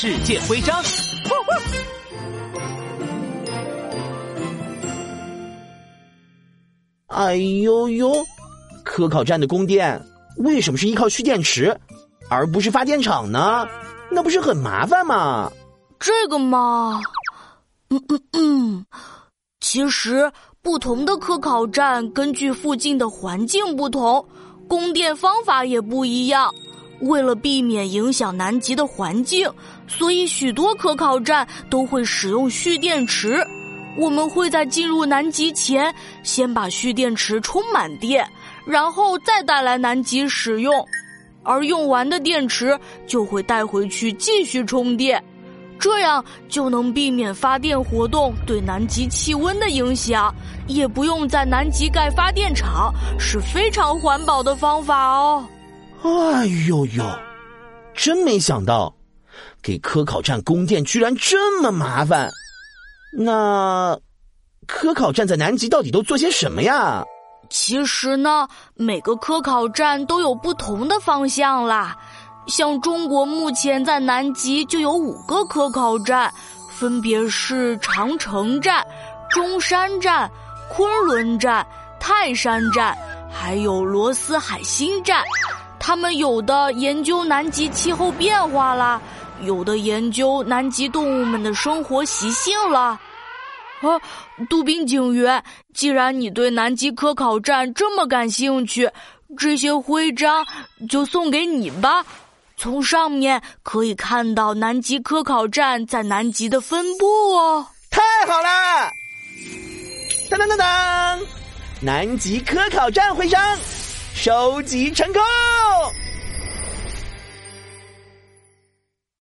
[0.00, 0.80] 世界徽章。
[7.08, 8.24] 哎呦呦，
[8.84, 10.00] 科考站的供电
[10.36, 11.76] 为什么是依靠蓄电池，
[12.30, 13.66] 而不是发电厂呢？
[14.08, 15.50] 那不是很麻烦吗？
[15.98, 17.00] 这个嘛，
[17.90, 18.86] 嗯嗯嗯，
[19.58, 20.30] 其实
[20.62, 24.24] 不同的科考站根据附近的环境不同，
[24.68, 26.54] 供电方法也不一样。
[27.00, 29.50] 为了避免影响南极的环境，
[29.86, 33.44] 所以许多科考站都会使用蓄电池。
[33.96, 35.92] 我们会在进入南极前，
[36.22, 38.24] 先把蓄电池充满电，
[38.64, 40.86] 然后再带来南极使用。
[41.42, 45.22] 而用完的电池就会带回去继续充电，
[45.78, 50.34] 这样就能避免发电活动对南极气温的影响，
[50.66, 55.44] 也不用在南极盖发电厂，是非常环保的方法哦。
[56.02, 57.04] 哎呦呦，
[57.94, 58.94] 真没想到，
[59.62, 62.30] 给科考站供电居然这么麻烦。
[63.12, 63.98] 那
[64.66, 67.04] 科考站在南极到底都做些什么呀？
[67.50, 71.96] 其实呢，每个科考站都有不同的方向啦。
[72.46, 76.32] 像中国目前在南极就有五个科考站，
[76.70, 78.86] 分别是长城站、
[79.30, 80.30] 中山站、
[80.70, 81.66] 昆仑站、
[81.98, 82.96] 泰山站，
[83.30, 85.24] 还有罗斯海星站。
[85.88, 89.00] 他们有的研究南极气候变化啦，
[89.40, 92.78] 有的研究南极动物们的生活习性了。
[93.80, 93.98] 啊，
[94.50, 98.86] 杜宾警员，既然你对南极科考站这么感兴趣，
[99.38, 100.44] 这些徽章
[100.90, 102.04] 就送给你吧。
[102.58, 107.66] 从上面可以看到南极科考站在南极的分布哦。
[107.88, 108.90] 太好了！
[110.28, 111.20] 当当当当，
[111.80, 113.40] 南极科考站徽章。
[114.14, 115.22] 收集成功。